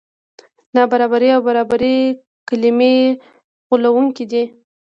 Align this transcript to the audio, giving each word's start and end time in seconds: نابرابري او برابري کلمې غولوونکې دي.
نابرابري 0.75 1.29
او 1.35 1.41
برابري 1.47 1.95
کلمې 2.49 2.93
غولوونکې 3.67 4.25
دي. 4.31 4.43